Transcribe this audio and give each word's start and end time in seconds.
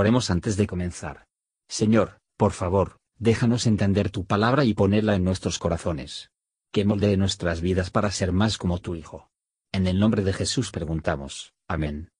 Oremos 0.00 0.30
antes 0.30 0.56
de 0.56 0.68
comenzar. 0.68 1.26
Señor, 1.68 2.20
por 2.36 2.52
favor, 2.52 3.00
déjanos 3.18 3.66
entender 3.66 4.10
tu 4.10 4.24
palabra 4.24 4.64
y 4.64 4.72
ponerla 4.72 5.16
en 5.16 5.24
nuestros 5.24 5.58
corazones. 5.58 6.30
Que 6.70 6.84
moldee 6.84 7.16
nuestras 7.16 7.60
vidas 7.60 7.90
para 7.90 8.12
ser 8.12 8.30
más 8.30 8.58
como 8.58 8.78
tu 8.78 8.94
Hijo. 8.94 9.28
En 9.72 9.88
el 9.88 9.98
nombre 9.98 10.22
de 10.22 10.32
Jesús 10.32 10.70
preguntamos. 10.70 11.52
Amén. 11.66 12.10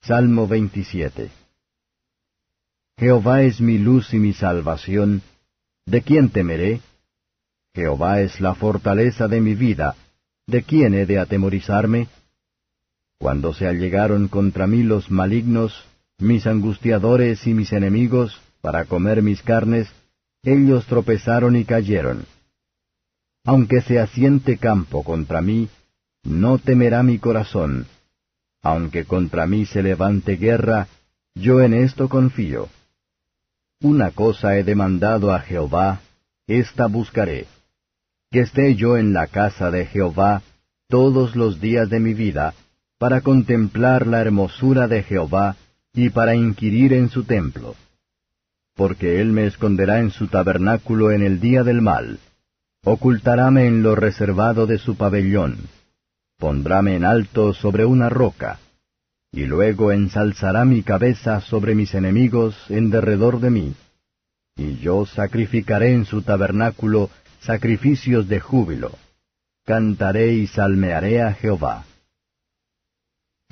Salmo 0.00 0.48
27 0.48 1.30
Jehová 2.98 3.42
es 3.42 3.60
mi 3.60 3.78
luz 3.78 4.12
y 4.12 4.18
mi 4.18 4.32
salvación. 4.32 5.22
¿De 5.86 6.02
quién 6.02 6.30
temeré? 6.30 6.80
Jehová 7.72 8.20
es 8.20 8.40
la 8.40 8.56
fortaleza 8.56 9.28
de 9.28 9.40
mi 9.40 9.54
vida. 9.54 9.94
¿De 10.48 10.64
quién 10.64 10.94
he 10.94 11.06
de 11.06 11.20
atemorizarme? 11.20 12.08
Cuando 13.20 13.54
se 13.54 13.68
allegaron 13.68 14.26
contra 14.26 14.66
mí 14.66 14.82
los 14.82 15.08
malignos, 15.08 15.86
mis 16.22 16.46
angustiadores 16.46 17.46
y 17.46 17.54
mis 17.54 17.72
enemigos, 17.72 18.40
para 18.60 18.84
comer 18.84 19.22
mis 19.22 19.42
carnes, 19.42 19.88
ellos 20.42 20.86
tropezaron 20.86 21.56
y 21.56 21.64
cayeron. 21.64 22.24
Aunque 23.44 23.80
se 23.82 23.98
asiente 23.98 24.56
campo 24.56 25.02
contra 25.02 25.40
mí, 25.40 25.68
no 26.22 26.58
temerá 26.58 27.02
mi 27.02 27.18
corazón. 27.18 27.86
Aunque 28.62 29.04
contra 29.04 29.46
mí 29.46 29.66
se 29.66 29.82
levante 29.82 30.36
guerra, 30.36 30.86
yo 31.34 31.60
en 31.60 31.74
esto 31.74 32.08
confío. 32.08 32.68
Una 33.80 34.12
cosa 34.12 34.56
he 34.56 34.62
demandado 34.62 35.32
a 35.32 35.40
Jehová, 35.40 36.00
esta 36.46 36.86
buscaré. 36.86 37.46
Que 38.30 38.40
esté 38.40 38.76
yo 38.76 38.96
en 38.96 39.12
la 39.12 39.26
casa 39.26 39.70
de 39.70 39.86
Jehová 39.86 40.42
todos 40.88 41.34
los 41.34 41.60
días 41.60 41.90
de 41.90 41.98
mi 41.98 42.14
vida, 42.14 42.54
para 42.98 43.22
contemplar 43.22 44.06
la 44.06 44.20
hermosura 44.20 44.86
de 44.86 45.02
Jehová 45.02 45.56
y 45.94 46.10
para 46.10 46.34
inquirir 46.34 46.92
en 46.92 47.08
su 47.10 47.24
templo. 47.24 47.74
Porque 48.74 49.20
él 49.20 49.32
me 49.32 49.46
esconderá 49.46 50.00
en 50.00 50.10
su 50.10 50.28
tabernáculo 50.28 51.10
en 51.10 51.22
el 51.22 51.40
día 51.40 51.62
del 51.62 51.82
mal, 51.82 52.18
ocultaráme 52.84 53.66
en 53.66 53.82
lo 53.82 53.94
reservado 53.94 54.66
de 54.66 54.78
su 54.78 54.96
pabellón, 54.96 55.56
pondráme 56.38 56.96
en 56.96 57.04
alto 57.04 57.52
sobre 57.52 57.84
una 57.84 58.08
roca, 58.08 58.58
y 59.30 59.44
luego 59.44 59.92
ensalzará 59.92 60.64
mi 60.64 60.82
cabeza 60.82 61.40
sobre 61.40 61.74
mis 61.74 61.94
enemigos 61.94 62.56
en 62.68 62.90
derredor 62.90 63.40
de 63.40 63.50
mí. 63.50 63.74
Y 64.56 64.78
yo 64.78 65.06
sacrificaré 65.06 65.92
en 65.92 66.04
su 66.04 66.22
tabernáculo 66.22 67.10
sacrificios 67.40 68.28
de 68.28 68.40
júbilo. 68.40 68.92
Cantaré 69.64 70.34
y 70.34 70.46
salmearé 70.46 71.22
a 71.22 71.32
Jehová. 71.32 71.84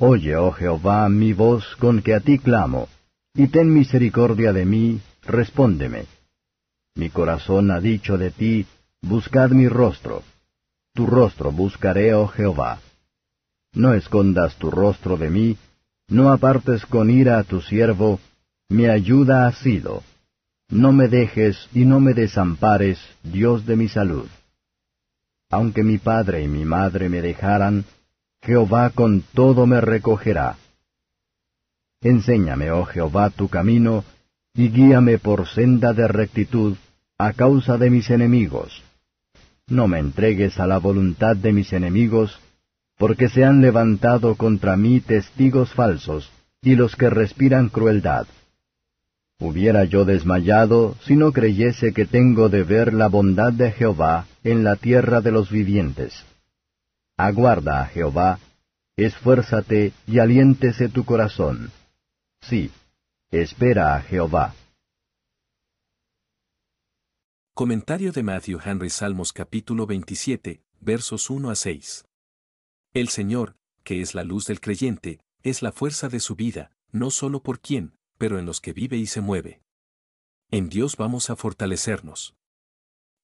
Oye, 0.02 0.34
oh 0.34 0.50
Jehová, 0.52 1.10
mi 1.10 1.34
voz 1.34 1.76
con 1.78 2.00
que 2.00 2.14
a 2.14 2.20
ti 2.20 2.38
clamo, 2.38 2.88
y 3.34 3.48
ten 3.48 3.70
misericordia 3.70 4.50
de 4.50 4.64
mí, 4.64 4.98
respóndeme. 5.20 6.06
Mi 6.94 7.10
corazón 7.10 7.70
ha 7.70 7.80
dicho 7.80 8.16
de 8.16 8.30
ti, 8.30 8.64
buscad 9.02 9.50
mi 9.50 9.68
rostro. 9.68 10.22
Tu 10.94 11.06
rostro 11.06 11.52
buscaré, 11.52 12.14
oh 12.14 12.28
Jehová. 12.28 12.78
No 13.74 13.92
escondas 13.92 14.56
tu 14.56 14.70
rostro 14.70 15.18
de 15.18 15.28
mí, 15.28 15.58
no 16.08 16.32
apartes 16.32 16.86
con 16.86 17.10
ira 17.10 17.38
a 17.38 17.44
tu 17.44 17.60
siervo, 17.60 18.20
mi 18.70 18.86
ayuda 18.86 19.46
ha 19.46 19.52
sido. 19.52 20.02
No 20.70 20.92
me 20.92 21.08
dejes 21.08 21.68
y 21.74 21.84
no 21.84 22.00
me 22.00 22.14
desampares, 22.14 22.98
Dios 23.22 23.66
de 23.66 23.76
mi 23.76 23.88
salud. 23.88 24.28
Aunque 25.50 25.84
mi 25.84 25.98
padre 25.98 26.42
y 26.42 26.48
mi 26.48 26.64
madre 26.64 27.10
me 27.10 27.20
dejaran, 27.20 27.84
Jehová 28.42 28.90
con 28.90 29.22
todo 29.34 29.66
me 29.66 29.80
recogerá. 29.80 30.56
Enséñame, 32.00 32.70
oh 32.70 32.86
Jehová, 32.86 33.28
tu 33.30 33.48
camino, 33.48 34.04
y 34.54 34.70
guíame 34.70 35.18
por 35.18 35.46
senda 35.46 35.92
de 35.92 36.08
rectitud, 36.08 36.76
a 37.18 37.34
causa 37.34 37.76
de 37.76 37.90
mis 37.90 38.08
enemigos. 38.08 38.82
No 39.68 39.86
me 39.86 39.98
entregues 39.98 40.58
a 40.58 40.66
la 40.66 40.78
voluntad 40.78 41.36
de 41.36 41.52
mis 41.52 41.72
enemigos, 41.74 42.40
porque 42.96 43.28
se 43.28 43.44
han 43.44 43.60
levantado 43.60 44.34
contra 44.36 44.76
mí 44.76 45.00
testigos 45.00 45.72
falsos, 45.74 46.30
y 46.62 46.76
los 46.76 46.96
que 46.96 47.10
respiran 47.10 47.68
crueldad. 47.68 48.26
Hubiera 49.38 49.84
yo 49.84 50.04
desmayado 50.04 50.96
si 51.04 51.16
no 51.16 51.32
creyese 51.32 51.92
que 51.92 52.06
tengo 52.06 52.48
de 52.48 52.62
ver 52.62 52.92
la 52.94 53.08
bondad 53.08 53.52
de 53.52 53.72
Jehová 53.72 54.26
en 54.44 54.64
la 54.64 54.76
tierra 54.76 55.20
de 55.20 55.32
los 55.32 55.50
vivientes. 55.50 56.24
Aguarda 57.22 57.82
a 57.82 57.86
Jehová, 57.86 58.38
esfuérzate 58.96 59.92
y 60.06 60.20
aliéntese 60.20 60.88
tu 60.88 61.04
corazón. 61.04 61.70
Sí, 62.40 62.70
espera 63.30 63.94
a 63.94 64.00
Jehová. 64.00 64.54
Comentario 67.52 68.10
de 68.12 68.22
Matthew 68.22 68.60
Henry 68.64 68.88
Salmos 68.88 69.34
capítulo 69.34 69.84
27, 69.84 70.62
versos 70.80 71.28
1 71.28 71.50
a 71.50 71.56
6. 71.56 72.06
El 72.94 73.10
Señor, 73.10 73.54
que 73.84 74.00
es 74.00 74.14
la 74.14 74.24
luz 74.24 74.46
del 74.46 74.62
creyente, 74.62 75.20
es 75.42 75.60
la 75.60 75.72
fuerza 75.72 76.08
de 76.08 76.20
su 76.20 76.36
vida, 76.36 76.72
no 76.90 77.10
solo 77.10 77.42
por 77.42 77.60
quien, 77.60 77.98
pero 78.16 78.38
en 78.38 78.46
los 78.46 78.62
que 78.62 78.72
vive 78.72 78.96
y 78.96 79.04
se 79.04 79.20
mueve. 79.20 79.60
En 80.50 80.70
Dios 80.70 80.96
vamos 80.96 81.28
a 81.28 81.36
fortalecernos. 81.36 82.34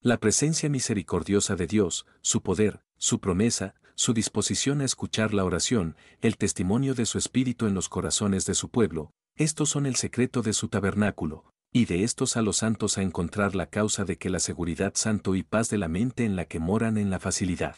La 0.01 0.19
presencia 0.19 0.69
misericordiosa 0.69 1.55
de 1.55 1.65
Dios, 1.65 2.05
su 2.21 2.43
poder, 2.43 2.83
su 2.97 3.19
promesa, 3.19 3.73
su 3.97 4.13
disposición 4.13 4.81
a 4.81 4.85
escuchar 4.85 5.33
la 5.33 5.43
oración, 5.43 5.97
el 6.21 6.37
testimonio 6.37 6.93
de 6.93 7.07
su 7.07 7.17
espíritu 7.17 7.65
en 7.65 7.73
los 7.73 7.89
corazones 7.89 8.45
de 8.45 8.53
su 8.53 8.69
pueblo, 8.69 9.11
estos 9.35 9.69
son 9.69 9.87
el 9.87 9.95
secreto 9.95 10.43
de 10.43 10.53
su 10.53 10.67
tabernáculo, 10.67 11.51
y 11.73 11.85
de 11.85 12.03
estos 12.03 12.37
a 12.37 12.43
los 12.43 12.57
santos 12.57 12.99
a 12.99 13.01
encontrar 13.01 13.55
la 13.55 13.71
causa 13.71 14.05
de 14.05 14.17
que 14.17 14.29
la 14.29 14.39
seguridad 14.39 14.93
santo 14.95 15.35
y 15.35 15.41
paz 15.41 15.69
de 15.69 15.79
la 15.79 15.87
mente 15.87 16.25
en 16.25 16.35
la 16.35 16.45
que 16.45 16.59
moran 16.59 16.99
en 16.99 17.09
la 17.09 17.19
facilidad. 17.19 17.75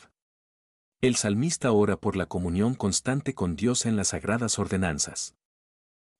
El 1.01 1.15
salmista 1.15 1.71
ora 1.71 1.95
por 1.95 2.17
la 2.17 2.25
comunión 2.25 2.75
constante 2.75 3.33
con 3.33 3.55
Dios 3.55 3.85
en 3.85 3.95
las 3.95 4.09
sagradas 4.09 4.59
ordenanzas. 4.59 5.35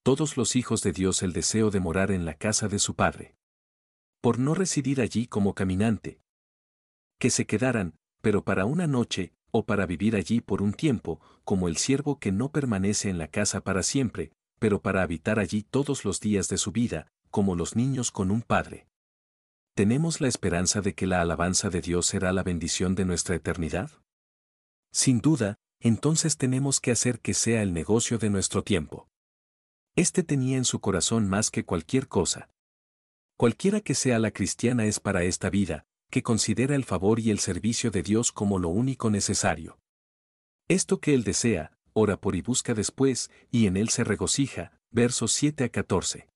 Todos 0.04 0.38
los 0.38 0.56
hijos 0.56 0.81
de 0.81 0.94
Dios 0.94 1.24
el 1.24 1.34
deseo 1.34 1.72
de 1.72 1.81
morar 1.81 2.12
en 2.12 2.24
la 2.24 2.36
casa 2.36 2.70
de 2.70 2.80
su 2.80 2.96
Padre. 2.96 3.36
Por 4.22 4.40
no 4.40 4.56
residir 4.56 5.02
allí 5.02 5.28
como 5.28 5.54
caminante. 5.54 6.22
Que 7.20 7.30
se 7.30 7.46
quedaran, 7.46 7.96
pero 8.22 8.46
para 8.46 8.64
una 8.64 8.88
noche, 8.88 9.34
o 9.52 9.66
para 9.66 9.86
vivir 9.86 10.16
allí 10.16 10.42
por 10.42 10.62
un 10.62 10.74
tiempo, 10.74 11.20
como 11.44 11.68
el 11.68 11.78
siervo 11.78 12.20
que 12.20 12.32
no 12.32 12.52
permanece 12.52 13.10
en 13.10 13.18
la 13.18 13.28
casa 13.28 13.62
para 13.62 13.84
siempre, 13.84 14.32
pero 14.60 14.82
para 14.82 15.02
habitar 15.02 15.40
allí 15.40 15.64
todos 15.64 16.06
los 16.06 16.20
días 16.20 16.50
de 16.50 16.58
su 16.58 16.72
vida, 16.72 17.08
como 17.32 17.56
los 17.56 17.76
niños 17.76 18.12
con 18.12 18.32
un 18.32 18.42
padre. 18.42 18.88
¿Tenemos 19.76 20.20
la 20.20 20.28
esperanza 20.28 20.82
de 20.82 20.94
que 20.94 21.08
la 21.08 21.22
alabanza 21.22 21.70
de 21.70 21.82
Dios 21.82 22.06
será 22.06 22.34
la 22.34 22.44
bendición 22.44 22.96
de 22.96 23.06
nuestra 23.06 23.36
eternidad? 23.36 23.92
Sin 24.92 25.22
duda, 25.22 25.56
entonces 25.80 26.38
tenemos 26.38 26.81
que 26.81 26.92
hacer 26.92 27.20
que 27.20 27.34
sea 27.34 27.62
el 27.62 27.74
negocio 27.74 28.18
de 28.18 28.30
nuestro 28.30 28.64
tiempo. 28.64 29.08
Este 29.96 30.24
tenía 30.24 30.58
en 30.58 30.66
su 30.66 30.80
corazón 30.81 31.30
más 31.30 31.50
que 31.50 31.64
cualquier 31.64 32.08
cosa. 32.08 32.50
Cualquiera 33.38 33.80
que 33.80 33.96
sea 33.96 34.20
la 34.20 34.31
cristiana 34.31 34.86
es 34.86 35.00
para 35.00 35.24
esta 35.24 35.50
vida, 35.50 35.86
que 36.09 36.24
considera 36.24 36.75
el 36.75 36.84
favor 36.84 37.20
y 37.20 37.30
el 37.30 37.40
servicio 37.40 37.92
de 37.92 38.03
Dios 38.03 38.31
como 38.31 38.59
lo 38.59 38.70
único 38.70 39.09
necesario. 39.09 39.80
Esto 40.68 41.00
que 41.00 41.14
él 41.14 41.24
desea, 41.24 41.72
ora 41.94 42.18
por 42.18 42.36
y 42.36 42.42
busca 42.42 42.74
después, 42.74 43.31
y 43.52 43.68
en 43.68 43.78
él 43.78 43.90
se 43.90 44.03
regocija, 44.03 44.72
versos 44.92 45.31
7 45.34 45.66
a 45.66 45.69
14. 45.69 46.28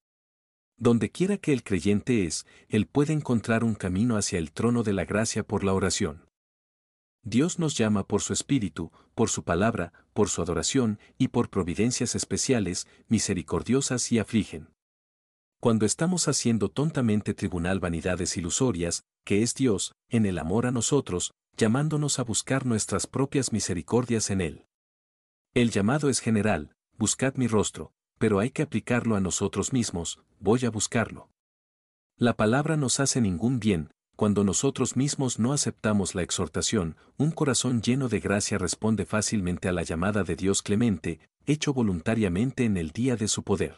Donde 0.77 1.11
quiera 1.11 1.37
que 1.37 1.53
el 1.53 1.63
creyente 1.63 2.25
es, 2.25 2.45
él 2.67 2.87
puede 2.87 3.13
encontrar 3.13 3.63
un 3.63 3.75
camino 3.75 4.17
hacia 4.17 4.39
el 4.39 4.51
trono 4.51 4.83
de 4.83 4.93
la 4.93 5.05
gracia 5.05 5.43
por 5.43 5.63
la 5.63 5.73
oración. 5.73 6.25
Dios 7.23 7.57
nos 7.57 7.77
llama 7.77 8.05
por 8.05 8.21
su 8.21 8.33
espíritu, 8.33 8.91
por 9.15 9.29
su 9.29 9.43
palabra, 9.43 9.93
por 10.13 10.29
su 10.29 10.41
adoración 10.41 10.99
y 11.17 11.29
por 11.29 11.49
providencias 11.49 12.15
especiales, 12.15 12.87
misericordiosas 13.07 14.11
y 14.11 14.19
afligen 14.19 14.72
cuando 15.63 15.85
estamos 15.85 16.27
haciendo 16.27 16.67
tontamente 16.67 17.33
tribunal 17.33 17.79
vanidades 17.79 18.35
ilusorias, 18.35 19.05
que 19.23 19.43
es 19.43 19.55
Dios, 19.55 19.95
en 20.09 20.25
el 20.25 20.37
amor 20.37 20.65
a 20.65 20.71
nosotros, 20.71 21.31
llamándonos 21.55 22.19
a 22.19 22.23
buscar 22.23 22.65
nuestras 22.65 23.07
propias 23.07 23.53
misericordias 23.53 24.29
en 24.29 24.41
Él. 24.41 24.65
El 25.53 25.71
llamado 25.71 26.09
es 26.09 26.19
general, 26.19 26.75
buscad 26.97 27.35
mi 27.35 27.47
rostro, 27.47 27.93
pero 28.17 28.39
hay 28.39 28.49
que 28.49 28.61
aplicarlo 28.61 29.15
a 29.15 29.21
nosotros 29.21 29.71
mismos, 29.71 30.19
voy 30.41 30.65
a 30.65 30.69
buscarlo. 30.69 31.29
La 32.17 32.35
palabra 32.35 32.75
nos 32.75 32.99
hace 32.99 33.21
ningún 33.21 33.61
bien, 33.61 33.89
cuando 34.17 34.43
nosotros 34.43 34.97
mismos 34.97 35.39
no 35.39 35.53
aceptamos 35.53 36.13
la 36.13 36.23
exhortación, 36.23 36.97
un 37.15 37.31
corazón 37.31 37.81
lleno 37.81 38.09
de 38.09 38.19
gracia 38.19 38.57
responde 38.57 39.05
fácilmente 39.05 39.69
a 39.69 39.71
la 39.71 39.83
llamada 39.83 40.25
de 40.25 40.35
Dios 40.35 40.61
clemente, 40.61 41.21
hecho 41.45 41.73
voluntariamente 41.73 42.65
en 42.65 42.75
el 42.75 42.91
día 42.91 43.15
de 43.15 43.29
su 43.29 43.43
poder. 43.43 43.77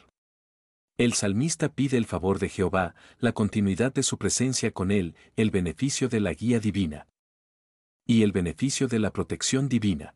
El 0.97 1.11
salmista 1.11 1.67
pide 1.67 1.97
el 1.97 2.05
favor 2.05 2.39
de 2.39 2.47
Jehová, 2.47 2.95
la 3.19 3.33
continuidad 3.33 3.93
de 3.93 4.01
su 4.01 4.17
presencia 4.17 4.71
con 4.71 4.91
él, 4.91 5.15
el 5.35 5.51
beneficio 5.51 6.07
de 6.07 6.21
la 6.21 6.33
guía 6.33 6.61
divina. 6.61 7.07
Y 8.07 8.23
el 8.23 8.31
beneficio 8.31 8.87
de 8.87 8.99
la 8.99 9.11
protección 9.11 9.67
divina. 9.67 10.15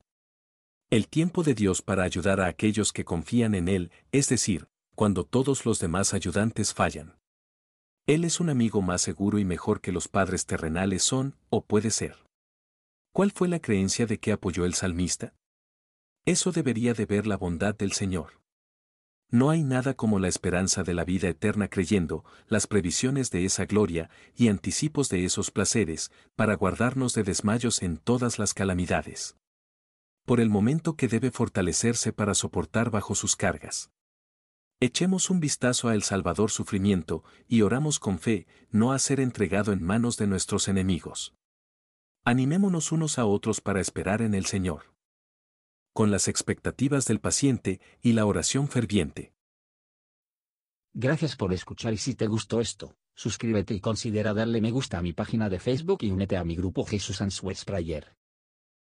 El 0.89 1.09
tiempo 1.09 1.43
de 1.43 1.53
Dios 1.53 1.81
para 1.81 2.03
ayudar 2.03 2.39
a 2.39 2.47
aquellos 2.47 2.93
que 2.93 3.03
confían 3.03 3.55
en 3.55 3.67
Él, 3.67 3.91
es 4.11 4.29
decir, 4.29 4.67
cuando 4.95 5.25
todos 5.25 5.65
los 5.65 5.79
demás 5.79 6.13
ayudantes 6.13 6.73
fallan. 6.73 7.17
Él 8.07 8.23
es 8.23 8.39
un 8.39 8.49
amigo 8.49 8.81
más 8.81 9.01
seguro 9.01 9.37
y 9.37 9.45
mejor 9.45 9.81
que 9.81 9.91
los 9.91 10.07
padres 10.07 10.45
terrenales 10.45 11.03
son, 11.03 11.35
o 11.49 11.63
puede 11.63 11.91
ser. 11.91 12.15
¿Cuál 13.11 13.31
fue 13.31 13.49
la 13.49 13.59
creencia 13.59 14.05
de 14.05 14.17
que 14.17 14.31
apoyó 14.31 14.65
el 14.65 14.73
salmista? 14.73 15.35
Eso 16.25 16.51
debería 16.51 16.93
de 16.93 17.05
ver 17.05 17.27
la 17.27 17.37
bondad 17.37 17.75
del 17.75 17.91
Señor. 17.91 18.38
No 19.31 19.51
hay 19.51 19.63
nada 19.63 19.93
como 19.93 20.17
la 20.17 20.27
esperanza 20.27 20.81
de 20.81 20.95
la 20.95 21.05
vida 21.05 21.27
eterna 21.27 21.67
creyendo, 21.67 22.25
las 22.47 22.65
previsiones 22.65 23.29
de 23.29 23.45
esa 23.45 23.65
gloria 23.65 24.09
y 24.35 24.47
anticipos 24.47 25.07
de 25.09 25.23
esos 25.23 25.51
placeres, 25.51 26.11
para 26.35 26.55
guardarnos 26.55 27.13
de 27.13 27.23
desmayos 27.23 27.83
en 27.83 27.97
todas 27.97 28.39
las 28.39 28.55
calamidades. 28.55 29.37
Por 30.25 30.39
el 30.39 30.49
momento 30.49 30.95
que 30.95 31.07
debe 31.07 31.29
fortalecerse 31.29 32.11
para 32.11 32.33
soportar 32.33 32.89
bajo 32.89 33.13
sus 33.13 33.35
cargas. 33.35 33.91
Echemos 34.79 35.29
un 35.29 35.39
vistazo 35.39 35.89
a 35.89 35.93
el 35.93 36.01
Salvador 36.01 36.49
sufrimiento 36.49 37.23
y 37.47 37.61
oramos 37.61 37.99
con 37.99 38.17
fe, 38.17 38.47
no 38.71 38.93
a 38.93 38.99
ser 38.99 39.19
entregado 39.19 39.73
en 39.73 39.83
manos 39.83 40.17
de 40.17 40.25
nuestros 40.25 40.67
enemigos. 40.67 41.35
Animémonos 42.25 42.91
unos 42.91 43.19
a 43.19 43.25
otros 43.25 43.61
para 43.61 43.79
esperar 43.79 44.21
en 44.21 44.33
el 44.33 44.45
Señor 44.45 44.98
con 45.93 46.11
las 46.11 46.27
expectativas 46.27 47.05
del 47.05 47.19
paciente 47.19 47.81
y 48.01 48.13
la 48.13 48.25
oración 48.25 48.67
ferviente. 48.67 49.33
Gracias 50.93 51.35
por 51.35 51.53
escuchar 51.53 51.93
y 51.93 51.97
si 51.97 52.15
te 52.15 52.27
gustó 52.27 52.61
esto, 52.61 52.95
suscríbete 53.13 53.73
y 53.73 53.79
considera 53.79 54.33
darle 54.33 54.61
me 54.61 54.71
gusta 54.71 54.97
a 54.97 55.01
mi 55.01 55.13
página 55.13 55.49
de 55.49 55.59
Facebook 55.59 55.99
y 56.01 56.11
únete 56.11 56.37
a 56.37 56.43
mi 56.43 56.55
grupo 56.55 56.85
Jesús 56.85 57.21
Answers 57.21 57.63
Prayer. 57.63 58.18